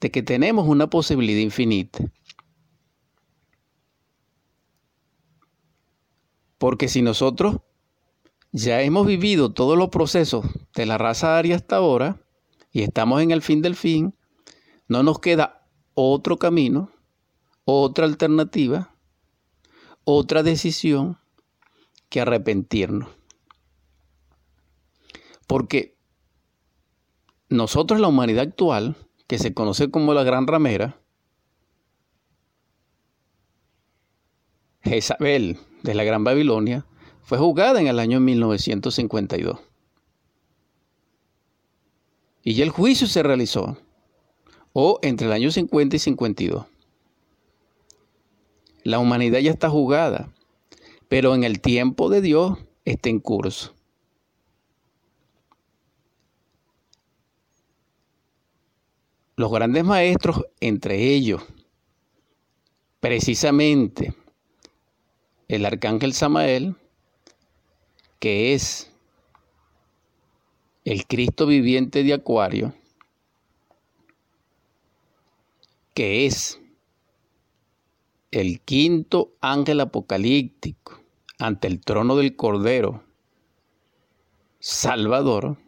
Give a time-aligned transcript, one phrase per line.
[0.00, 2.10] de que tenemos una posibilidad infinita.
[6.58, 7.56] Porque si nosotros
[8.52, 12.20] ya hemos vivido todos los procesos de la raza aria hasta ahora
[12.72, 14.14] y estamos en el fin del fin,
[14.88, 16.90] no nos queda otro camino,
[17.64, 18.94] otra alternativa,
[20.04, 21.18] otra decisión
[22.08, 23.10] que arrepentirnos.
[25.46, 25.98] Porque
[27.48, 28.96] nosotros, la humanidad actual,
[29.28, 31.00] que se conoce como la Gran Ramera,
[34.82, 36.86] Jezabel de la Gran Babilonia,
[37.22, 39.60] fue juzgada en el año 1952.
[42.42, 43.76] Y ya el juicio se realizó,
[44.72, 46.66] o entre el año 50 y 52.
[48.82, 50.32] La humanidad ya está juzgada,
[51.08, 53.74] pero en el tiempo de Dios está en curso.
[59.38, 61.40] Los grandes maestros, entre ellos,
[62.98, 64.12] precisamente
[65.46, 66.74] el arcángel Samael,
[68.18, 68.92] que es
[70.84, 72.74] el Cristo viviente de Acuario,
[75.94, 76.60] que es
[78.32, 81.00] el quinto ángel apocalíptico
[81.38, 83.04] ante el trono del Cordero,
[84.58, 85.58] Salvador,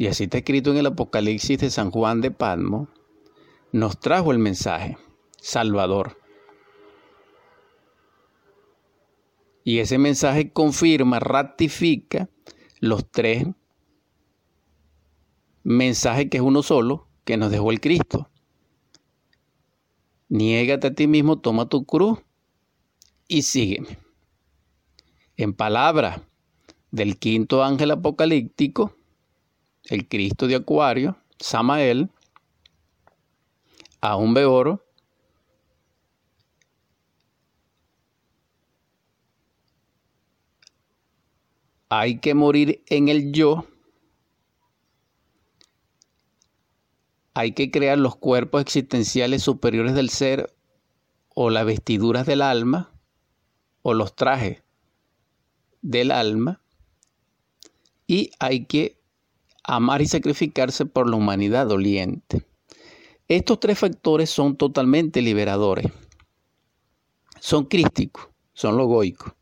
[0.00, 2.88] y así está escrito en el Apocalipsis de San Juan de Padmo,
[3.70, 4.96] nos trajo el mensaje,
[5.42, 6.16] Salvador.
[9.62, 12.30] Y ese mensaje confirma, ratifica
[12.78, 13.46] los tres
[15.64, 18.30] mensajes que es uno solo que nos dejó el Cristo.
[20.30, 22.20] Niégate a ti mismo, toma tu cruz
[23.28, 23.98] y sígueme.
[25.36, 26.22] En palabra
[26.90, 28.96] del quinto ángel apocalíptico,
[29.84, 32.10] el Cristo de Acuario, Samael,
[34.00, 34.84] aún oro,
[41.88, 43.66] hay que morir en el yo,
[47.34, 50.54] hay que crear los cuerpos existenciales superiores del ser
[51.34, 52.92] o las vestiduras del alma
[53.82, 54.62] o los trajes
[55.82, 56.62] del alma
[58.06, 58.99] y hay que
[59.64, 62.46] amar y sacrificarse por la humanidad doliente.
[63.28, 65.86] Estos tres factores son totalmente liberadores.
[67.38, 69.32] Son crísticos, son logoicos.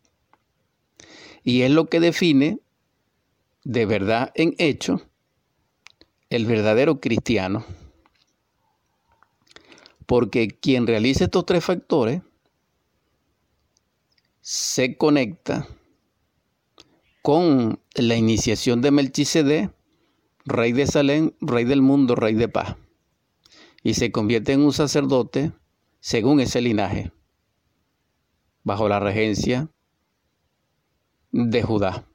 [1.42, 2.60] Y es lo que define
[3.64, 5.00] de verdad en hecho
[6.30, 7.64] el verdadero cristiano.
[10.06, 12.22] Porque quien realiza estos tres factores
[14.40, 15.66] se conecta
[17.22, 19.70] con la iniciación de Melchizedek,
[20.48, 22.76] rey de Salem, rey del mundo, rey de paz.
[23.82, 25.52] Y se convierte en un sacerdote
[26.00, 27.12] según ese linaje,
[28.64, 29.70] bajo la regencia
[31.30, 32.06] de Judá,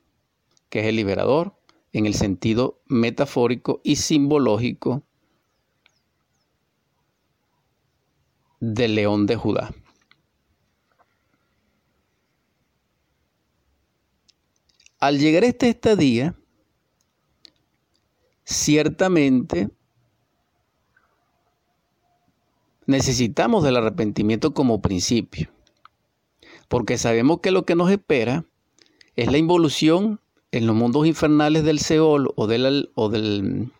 [0.70, 1.56] que es el liberador
[1.92, 5.04] en el sentido metafórico y simbológico
[8.60, 9.74] del león de Judá.
[15.00, 16.36] Al llegar a este estadía,
[18.53, 19.69] ciertamente
[22.86, 25.50] necesitamos del arrepentimiento como principio,
[26.68, 28.46] porque sabemos que lo que nos espera
[29.16, 30.19] es la involución
[30.52, 33.72] en los mundos infernales del Seol o del, o del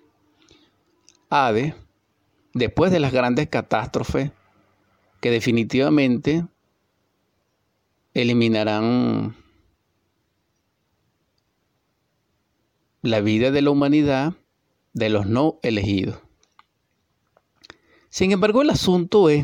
[2.54, 4.32] después de las grandes catástrofes
[5.22, 6.46] que definitivamente
[8.14, 9.36] eliminarán
[13.02, 14.34] la vida de la humanidad
[14.94, 16.20] de los no elegidos.
[18.10, 19.44] Sin embargo, el asunto es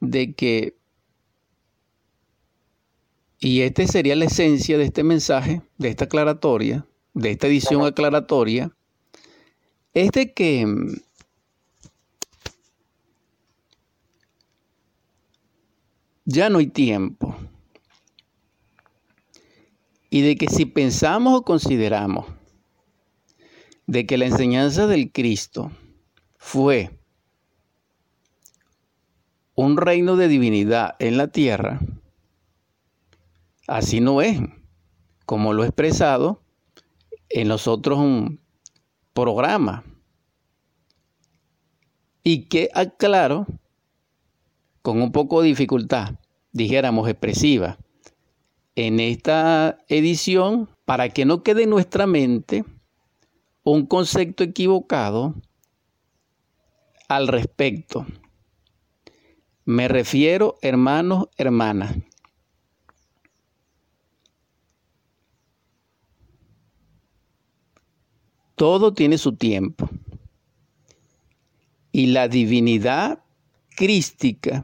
[0.00, 0.76] de que
[3.44, 8.74] y esta sería la esencia de este mensaje, de esta aclaratoria, de esta edición aclaratoria,
[9.92, 10.66] es de que
[16.24, 17.36] ya no hay tiempo.
[20.08, 22.24] Y de que si pensamos o consideramos
[23.86, 25.70] de que la enseñanza del Cristo
[26.36, 26.90] fue
[29.54, 31.80] un reino de divinidad en la tierra,
[33.66, 34.38] Así no es,
[35.24, 36.42] como lo he expresado
[37.30, 37.98] en los otros
[39.14, 39.84] programas.
[42.22, 43.46] Y que aclaro,
[44.82, 46.14] con un poco de dificultad,
[46.52, 47.78] dijéramos expresiva,
[48.76, 52.64] en esta edición, para que no quede en nuestra mente
[53.64, 55.34] un concepto equivocado
[57.08, 58.06] al respecto.
[59.64, 61.96] Me refiero, hermanos, hermanas.
[68.54, 69.88] Todo tiene su tiempo.
[71.90, 73.20] Y la divinidad
[73.76, 74.62] crística,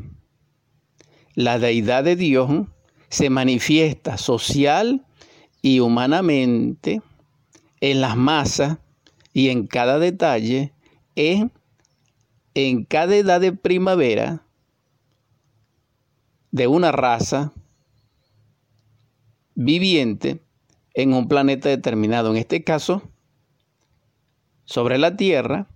[1.34, 2.66] la deidad de Dios,
[3.08, 5.06] se manifiesta social
[5.62, 7.00] y humanamente
[7.80, 8.78] en las masas
[9.32, 10.72] y en cada detalle,
[11.14, 11.52] en,
[12.54, 14.42] en cada edad de primavera
[16.50, 17.52] de una raza
[19.54, 20.40] viviente
[20.94, 22.30] en un planeta determinado.
[22.30, 23.02] En este caso,
[24.64, 25.68] sobre la Tierra,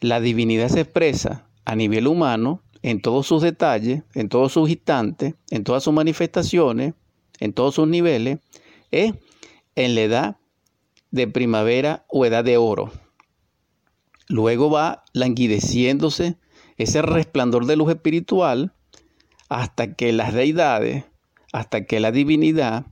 [0.00, 5.34] la divinidad se expresa a nivel humano en todos sus detalles, en todos sus instantes,
[5.50, 6.94] en todas sus manifestaciones,
[7.38, 8.38] en todos sus niveles,
[8.90, 9.14] es
[9.76, 10.36] en la edad
[11.12, 12.90] de primavera o edad de oro.
[14.28, 16.36] Luego va languideciéndose
[16.78, 18.72] ese resplandor de luz espiritual
[19.48, 21.04] hasta que las deidades,
[21.52, 22.86] hasta que la divinidad,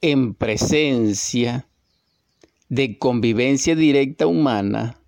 [0.00, 1.66] en presencia
[2.68, 5.00] de convivencia directa humana,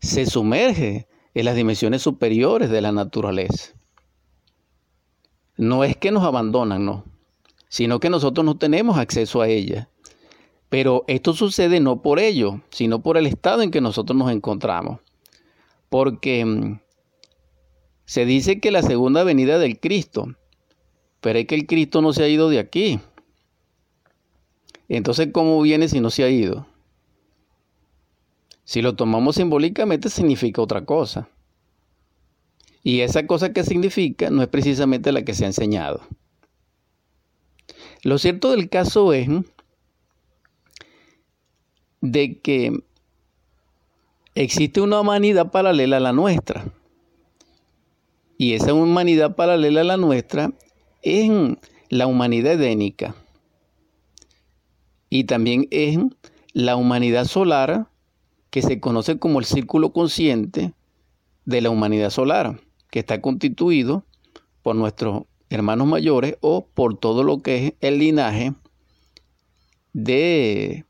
[0.00, 3.72] se sumerge en las dimensiones superiores de la naturaleza.
[5.56, 7.04] No es que nos abandonan, no,
[7.68, 9.88] sino que nosotros no tenemos acceso a ella.
[10.72, 15.00] Pero esto sucede no por ello, sino por el estado en que nosotros nos encontramos.
[15.90, 16.80] Porque mm,
[18.06, 20.34] se dice que la segunda venida del Cristo,
[21.20, 23.00] pero es que el Cristo no se ha ido de aquí.
[24.88, 26.66] Entonces, ¿cómo viene si no se ha ido?
[28.64, 31.28] Si lo tomamos simbólicamente, significa otra cosa.
[32.82, 36.00] Y esa cosa que significa no es precisamente la que se ha enseñado.
[38.02, 39.28] Lo cierto del caso es
[42.02, 42.82] de que
[44.34, 46.66] existe una humanidad paralela a la nuestra.
[48.36, 50.52] Y esa humanidad paralela a la nuestra
[51.00, 51.30] es
[51.88, 53.14] la humanidad edénica.
[55.08, 55.98] Y también es
[56.52, 57.86] la humanidad solar
[58.50, 60.74] que se conoce como el círculo consciente
[61.44, 62.60] de la humanidad solar,
[62.90, 64.04] que está constituido
[64.62, 68.54] por nuestros hermanos mayores o por todo lo que es el linaje
[69.92, 70.84] de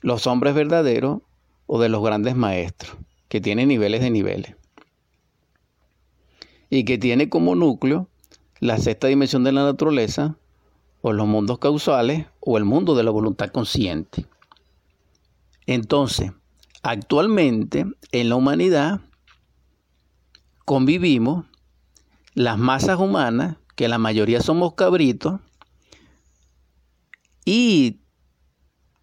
[0.00, 1.20] los hombres verdaderos
[1.66, 2.96] o de los grandes maestros,
[3.28, 4.56] que tienen niveles de niveles
[6.70, 8.08] y que tiene como núcleo
[8.60, 10.36] la sexta dimensión de la naturaleza,
[11.02, 14.26] o los mundos causales, o el mundo de la voluntad consciente.
[15.66, 16.32] Entonces,
[16.82, 19.00] actualmente en la humanidad
[20.64, 21.44] convivimos
[22.34, 25.40] las masas humanas, que la mayoría somos cabritos,
[27.44, 28.00] y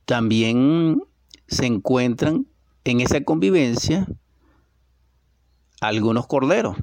[0.06, 1.04] también
[1.48, 2.48] se encuentran
[2.84, 4.08] en esa convivencia
[5.82, 6.78] algunos corderos.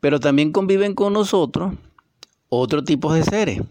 [0.00, 1.74] Pero también conviven con nosotros
[2.48, 3.62] otro tipo de seres.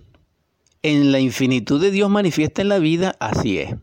[0.81, 3.75] En la infinitud de Dios manifiesta en la vida, así es.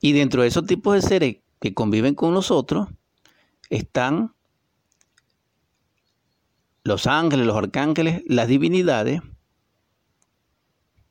[0.00, 2.88] Y dentro de esos tipos de seres que conviven con nosotros
[3.70, 4.34] están
[6.84, 9.20] los ángeles, los arcángeles, las divinidades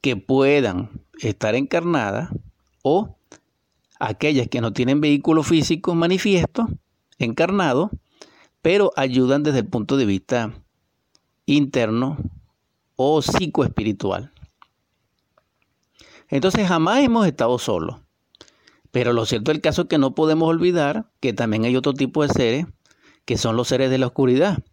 [0.06, 2.30] que puedan estar encarnadas
[2.84, 3.18] o
[4.00, 6.68] aquellas que no tienen vehículo físico manifiesto,
[7.18, 7.90] encarnado,
[8.62, 10.54] pero ayudan desde el punto de vista
[11.48, 12.18] interno
[12.96, 14.32] o psicoespiritual.
[16.30, 18.00] Entonces jamás hemos estado solos.
[18.92, 22.22] Pero lo cierto del caso es que no podemos olvidar que también hay otro tipo
[22.22, 22.68] de seres
[23.26, 24.64] que son los seres de la oscuridad.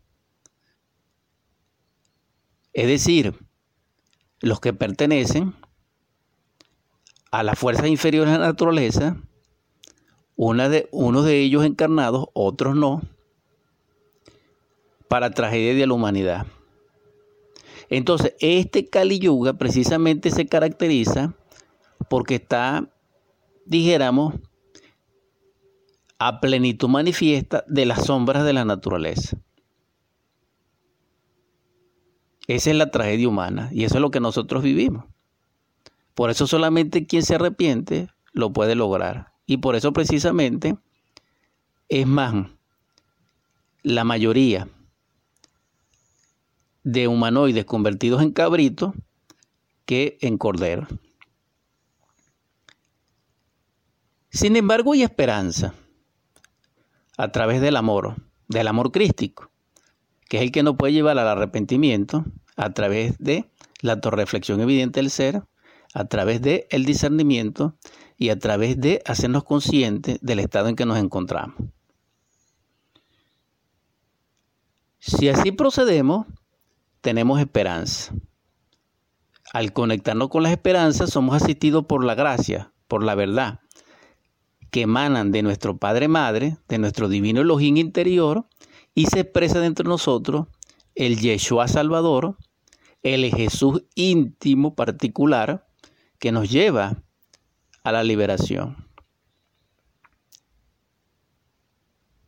[2.75, 3.35] Es decir,
[4.43, 5.55] los que pertenecen
[7.31, 9.17] a las fuerzas inferiores de la naturaleza,
[10.37, 13.03] de, unos de ellos encarnados, otros no,
[15.09, 16.47] para tragedia de la humanidad.
[17.89, 21.35] Entonces, este Kali Yuga precisamente se caracteriza
[22.09, 22.89] porque está,
[23.65, 24.35] dijéramos,
[26.19, 29.37] a plenitud manifiesta de las sombras de la naturaleza.
[32.49, 35.05] Esa es la tragedia humana y eso es lo que nosotros vivimos.
[36.15, 39.33] Por eso solamente quien se arrepiente lo puede lograr.
[39.47, 40.77] Y por eso precisamente
[41.89, 42.35] es más,
[43.83, 44.69] la mayoría
[46.85, 48.93] de humanoides convertidos en cabritos
[49.85, 50.89] que en corderos.
[54.31, 55.75] Sin embargo, hay esperanza
[57.19, 58.17] a través del amor,
[58.49, 59.52] del amor crístico,
[60.33, 62.25] que es el que nos puede llevar al arrepentimiento
[62.57, 63.51] a través de
[63.83, 65.43] la autorreflexión evidente del ser,
[65.93, 67.77] a través del el discernimiento
[68.17, 71.57] y a través de hacernos conscientes del estado en que nos encontramos.
[75.01, 76.27] Si así procedemos,
[77.03, 78.15] tenemos esperanza.
[79.53, 83.61] Al conectarnos con las esperanzas, somos asistidos por la gracia, por la verdad,
[84.71, 88.47] que emanan de nuestro Padre Madre, de nuestro divino Elohim interior,
[88.95, 90.47] y se expresa dentro de nosotros
[90.95, 92.37] el Yeshua Salvador,
[93.03, 95.67] el Jesús íntimo particular,
[96.19, 97.03] que nos lleva
[97.83, 98.89] a la liberación.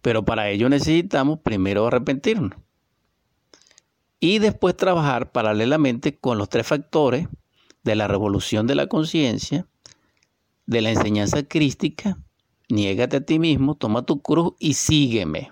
[0.02, 2.58] Pero para ello necesitamos primero arrepentirnos
[4.20, 7.28] y después trabajar paralelamente con los tres factores
[7.82, 9.66] de la revolución de la conciencia,
[10.66, 12.18] de la enseñanza crística,
[12.68, 15.50] niégate a ti mismo, toma tu cruz y sígueme.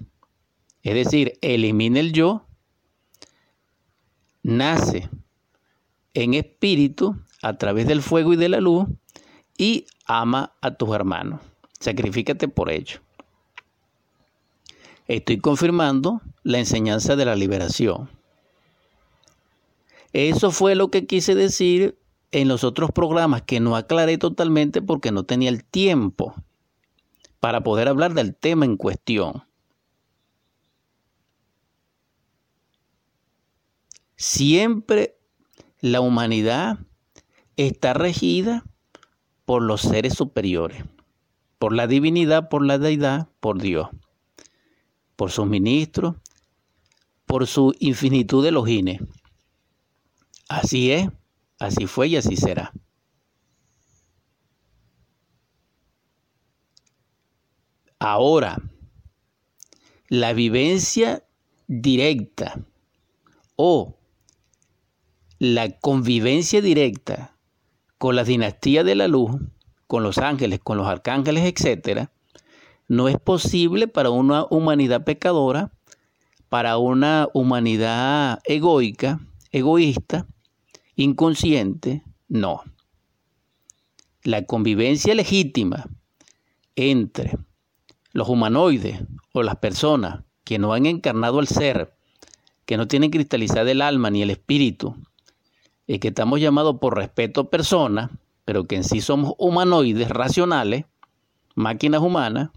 [0.82, 2.44] Es decir, elimina el yo,
[4.42, 5.08] nace
[6.14, 8.86] en espíritu a través del fuego y de la luz
[9.56, 11.40] y ama a tus hermanos.
[11.78, 13.00] Sacrifícate por ello.
[15.08, 18.08] Estoy confirmando la enseñanza de la liberación.
[20.12, 21.98] Eso fue lo que quise decir
[22.32, 26.34] en los otros programas que no aclaré totalmente porque no tenía el tiempo
[27.40, 29.44] para poder hablar del tema en cuestión.
[34.22, 35.18] Siempre
[35.80, 36.78] la humanidad
[37.56, 38.64] está regida
[39.44, 40.84] por los seres superiores,
[41.58, 43.88] por la divinidad, por la deidad, por Dios,
[45.16, 46.14] por sus ministros,
[47.26, 49.00] por su infinitud de logines.
[50.48, 51.08] Así es,
[51.58, 52.72] así fue y así será.
[57.98, 58.62] Ahora,
[60.08, 61.26] la vivencia
[61.66, 62.64] directa
[63.56, 63.98] o
[65.42, 67.36] la convivencia directa
[67.98, 69.32] con la dinastía de la luz,
[69.88, 72.10] con los ángeles, con los arcángeles, etc.,
[72.86, 75.72] no es posible para una humanidad pecadora,
[76.48, 79.18] para una humanidad egoica,
[79.50, 80.28] egoísta,
[80.94, 82.62] inconsciente, no.
[84.22, 85.86] La convivencia legítima
[86.76, 87.36] entre
[88.12, 89.00] los humanoides
[89.32, 91.96] o las personas que no han encarnado al ser,
[92.64, 94.94] que no tienen cristalizada el alma ni el espíritu,
[95.86, 98.10] y que estamos llamados por respeto personas,
[98.44, 100.84] pero que en sí somos humanoides racionales,
[101.54, 102.50] máquinas humanas,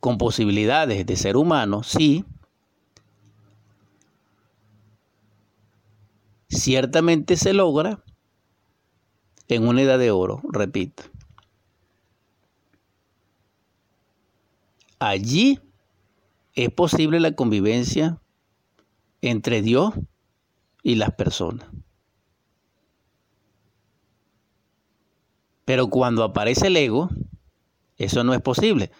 [0.00, 2.24] con posibilidades de ser humanos, sí,
[6.48, 8.02] ciertamente se logra
[9.48, 11.04] en una edad de oro, repito.
[14.98, 15.60] Allí
[16.54, 18.20] es posible la convivencia
[19.22, 19.94] entre Dios
[20.82, 21.68] y las personas.
[25.64, 27.10] Pero cuando aparece el ego,
[27.96, 28.90] eso no es posible.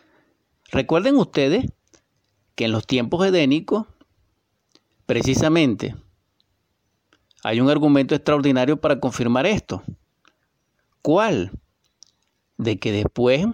[0.71, 1.67] Recuerden ustedes
[2.55, 3.87] que en los tiempos edénicos,
[5.07, 5.97] precisamente,
[7.43, 9.83] hay un argumento extraordinario para confirmar esto.
[11.03, 11.51] ¿Cuál?
[12.59, 13.47] De que después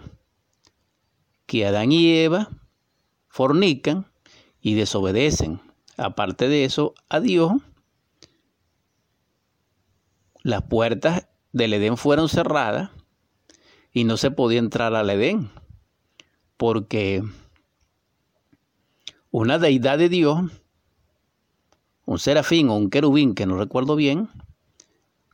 [1.47, 2.51] que Adán y Eva
[3.29, 4.11] fornican
[4.61, 5.61] y desobedecen,
[5.97, 7.53] aparte de eso, a Dios,
[10.43, 12.91] las puertas del Edén fueron cerradas
[13.93, 15.51] y no se podía entrar al Edén,
[16.57, 17.23] porque
[19.31, 20.51] una deidad de Dios
[22.07, 24.29] un serafín o un querubín, que no recuerdo bien,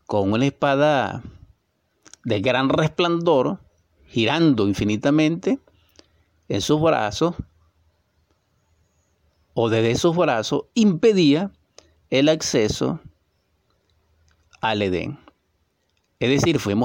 [0.07, 1.23] con una espada
[2.25, 3.61] de gran resplandor,
[4.07, 5.61] girando infinitamente
[6.49, 7.37] en sus brazos,
[9.55, 11.51] o desde sus brazos, impedía
[12.11, 13.01] el acceso
[14.61, 15.19] al Edén.
[16.21, 16.81] Es decir, fuimos